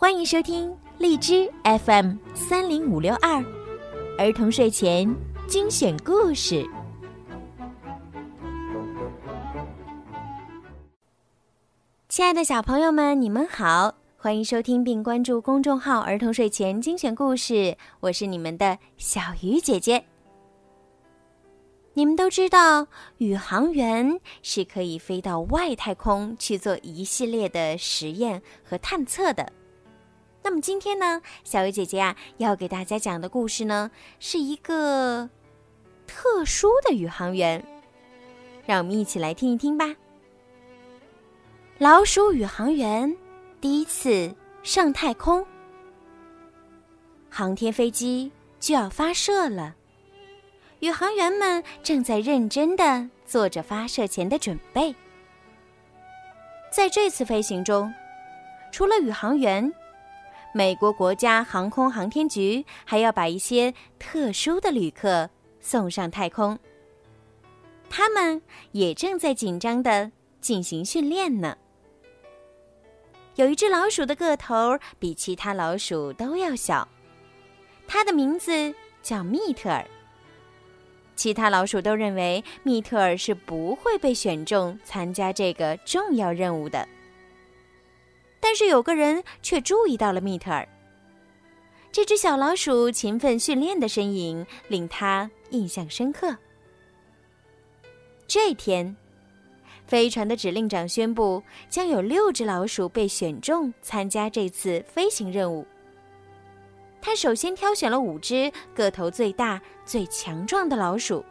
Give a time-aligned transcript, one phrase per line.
[0.00, 3.44] 欢迎收听荔枝 FM 三零五六二
[4.16, 5.12] 儿童睡前
[5.48, 6.64] 精选故事。
[12.08, 20.04] 亲爱的小朋友们，你们好，欢迎收听并关注公众号“儿童睡前精选故事”，我是你们的小鱼姐姐。
[21.94, 29.52] 你们都知道，宇航员是可以飞到外太空去做一系列的实验和探测的。
[30.42, 35.28] 那么今天呢，小鱼姐姐啊，要给大家讲的故事呢，是一个
[36.06, 37.64] 特殊的宇航员。
[38.64, 39.94] 让我们一起来听一听吧。
[41.78, 43.16] 老鼠宇航员
[43.60, 45.46] 第一次上太空，
[47.30, 48.30] 航天飞机
[48.60, 49.74] 就要发射了，
[50.80, 54.94] 宇航员们正在认真的做着发射前的准备。
[56.70, 57.90] 在这次飞行中，
[58.70, 59.72] 除了宇航员，
[60.58, 66.58] 美国国家航空航天局还要把一些特殊的旅客送上太空，
[67.88, 68.42] 他们
[68.72, 71.56] 也正在紧张的进行训练呢。
[73.36, 76.88] 有一只老鼠的个头比其他老鼠都要小，
[77.86, 79.86] 它的名字叫密特尔。
[81.14, 86.88] 其他老鼠都认为密特尔是不会被选中参加这个重要任务的，
[88.40, 90.68] 但是有个人却注意到了密特尔。
[91.90, 96.36] 这只小老鼠勤奋训练的身影令他印象深刻。
[98.26, 98.96] 这天。
[99.86, 105.66] 飞船的指令长宣布，将有六只老鼠被选中参加这次飞行任务。
[107.00, 111.24] 他首先挑选了五只个头最大、最强壮的老鼠，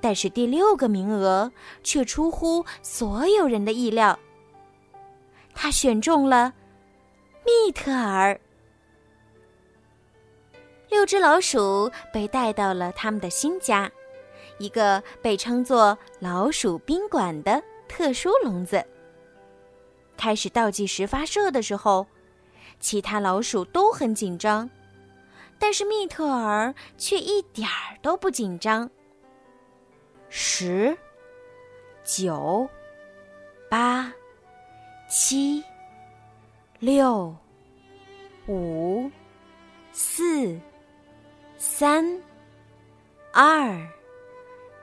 [0.00, 1.52] 但是第六个名额
[1.84, 4.18] 却出乎所有人的意料。
[5.60, 6.52] 他选中了
[7.44, 8.40] 密特尔。
[10.88, 13.90] 六只老鼠被带到了他们的新家。
[14.58, 18.84] 一个被称作“老鼠宾馆”的特殊笼子。
[20.16, 22.06] 开始倒计时发射的时候，
[22.78, 24.70] 其他老鼠都很紧张，
[25.58, 28.88] 但是密特尔却一点儿都不紧张。
[30.28, 30.96] 十、
[32.04, 32.68] 九、
[33.68, 34.12] 八、
[35.10, 35.64] 七、
[36.80, 37.34] 六、
[38.46, 39.10] 五、
[39.90, 40.60] 四、
[41.56, 42.04] 三、
[43.32, 43.74] 二。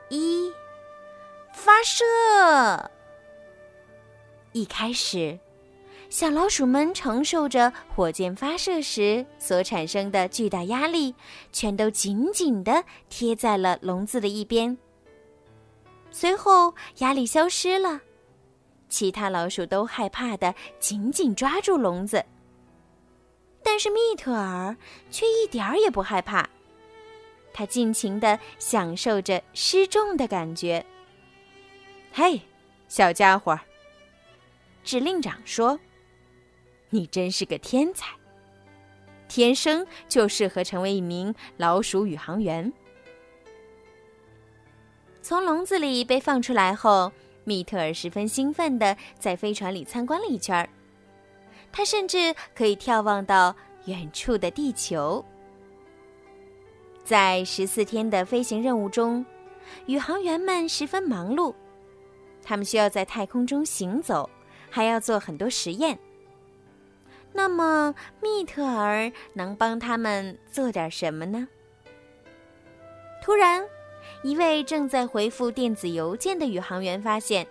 [0.09, 0.51] 一
[1.53, 2.03] 发射。
[4.51, 5.37] 一开始，
[6.09, 11.13] 小老鼠们承受着火箭发射时所产生的巨大压力，
[11.51, 14.75] 全都紧紧的贴在了笼子的一边。
[16.09, 18.01] 随后，压力消失了，
[18.95, 22.23] 其他老鼠都害怕的紧紧抓住笼子，
[23.61, 24.73] 但是密特尔
[25.11, 26.49] 却一点儿也不害怕。
[27.51, 30.85] 他尽情的享受着失重的感觉。
[32.13, 32.39] 嘿，
[32.87, 33.59] 小家伙，
[34.81, 35.77] 指令长说
[36.89, 38.13] ：“你真是个天才，
[39.27, 42.71] 天生就适合成为一名老鼠宇航员。”
[45.21, 47.11] 从笼子里被放出来后，
[47.45, 50.67] 密特尔十分兴奋的在飞船里参观了一圈儿，
[51.71, 55.23] 他甚至可以眺望到远处的地球。
[57.03, 59.25] 在十四天的飞行任务中，
[59.85, 61.53] 宇航员们十分忙碌。
[62.43, 64.29] 他们需要在太空中行走，
[64.69, 65.97] 还要做很多实验。
[67.31, 71.47] 那么，密特尔能帮他们做点什么呢？
[73.21, 73.67] 突然，
[74.23, 77.47] 一位正在回复电子邮件的宇航员发现，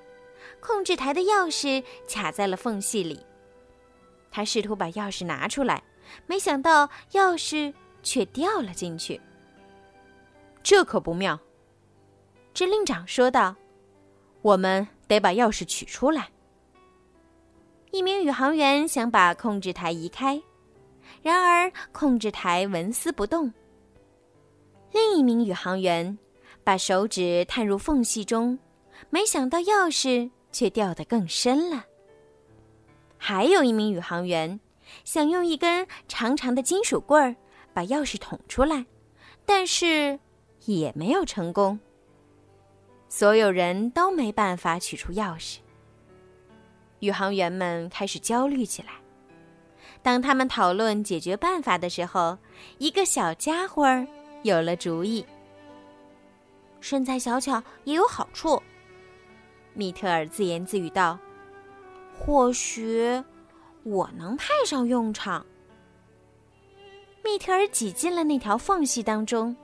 [0.61, 3.25] 控制台的钥匙卡在了缝隙里。
[4.31, 5.83] 他试图把钥匙拿出来，
[6.27, 9.21] 没想到钥匙却掉了进去。
[10.63, 11.39] 这可不妙，
[12.53, 13.55] 指令长说道
[14.43, 16.31] ：“我们得把钥匙取出来。”
[17.93, 20.43] 一名宇航员想把控制台移开，
[21.23, 23.53] 然而控制台纹丝不动。
[24.91, 26.19] 另一名宇航员
[26.65, 28.59] 把手指探入缝隙中，
[29.11, 31.85] 没想到钥匙却掉得更深了。
[33.17, 34.59] 还有一名宇航员
[35.05, 37.37] 想用一根长长的金属棍儿
[37.73, 38.85] 把钥匙捅出来，
[39.47, 40.19] 但是。
[40.67, 41.79] 也没有成功。
[43.11, 45.59] 所有人都没办法取出钥匙。
[47.01, 48.93] 宇航员们开始焦虑起来。
[50.03, 52.39] 当他们讨论解决办法的时候，
[52.79, 54.07] 一个小家伙儿
[54.43, 55.23] 有了主意。
[56.85, 58.63] 身材小巧也有好处，
[59.73, 61.19] 密特尔自言自语道
[62.15, 63.25] ：“或许
[63.85, 65.47] 我能派上用场。
[67.25, 69.57] 密特尔挤进了那条缝隙当中，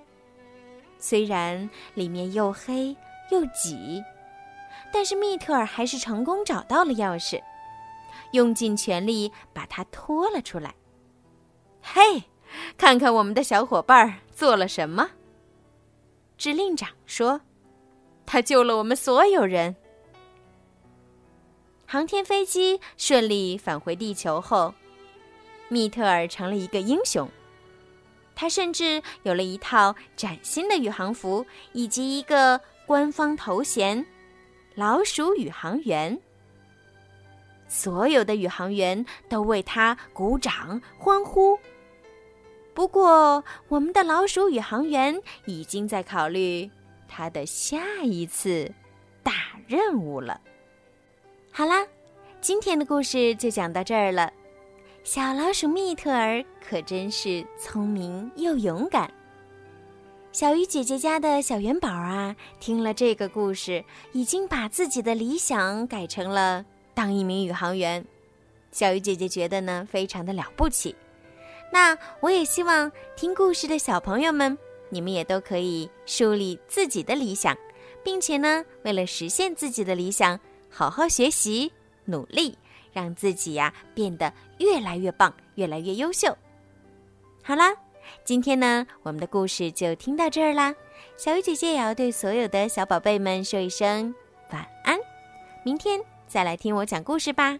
[0.96, 2.96] 虽然里面又黑
[3.30, 4.02] 又挤，
[4.90, 7.38] 但是密特尔还是成功找到了钥匙，
[8.32, 10.74] 用尽全力把它拖了出来。
[11.82, 12.24] 嘿，
[12.78, 15.10] 看看我们的小伙伴做了什么！
[16.40, 17.42] 指令长说
[18.24, 19.76] ：“他救了我们所有人。”
[21.84, 24.72] 航天飞机顺利返回地球后，
[25.68, 27.28] 密特尔成了一个英雄。
[28.34, 31.44] 他甚至有了一套崭新的宇航服，
[31.74, 34.06] 以及一个官方头衔——
[34.74, 36.18] 老鼠宇航员。
[37.68, 41.58] 所有的宇航员都为他鼓掌欢呼。
[42.80, 46.70] 不过，我们的老鼠宇航员已经在考虑
[47.06, 48.72] 他的下一次
[49.22, 49.32] 大
[49.68, 50.40] 任务了。
[51.52, 51.86] 好啦，
[52.40, 54.32] 今天的故事就讲到这儿了。
[55.04, 59.12] 小老鼠密特尔可真是聪明又勇敢。
[60.32, 68.02] 小鱼姐姐家的小元宝啊，听了这个故事，已经把自己的理想改成了当一名宇航员。
[68.72, 70.96] 小鱼姐姐觉得呢，非常的了不起。
[71.72, 74.56] 那我也希望听故事的小朋友们，
[74.88, 77.56] 你们也都可以树立自己的理想，
[78.02, 80.38] 并且呢，为了实现自己的理想，
[80.68, 81.72] 好好学习，
[82.04, 82.56] 努力。
[82.92, 86.36] 让自己呀变得越来越棒，越来越优秀。
[87.40, 87.72] 好啦，
[88.24, 90.74] 今天呢，我们的故事就听到这儿啦。
[91.16, 94.12] 小鱼姐姐也要对所有的小宝贝们说一声
[94.50, 94.98] 晚安，
[95.64, 97.56] 明天再来听我讲故事吧。